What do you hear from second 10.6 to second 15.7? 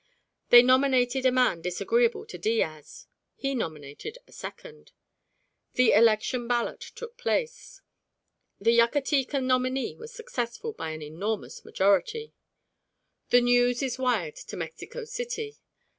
by an enormous majority. The news is wired to Mexico City.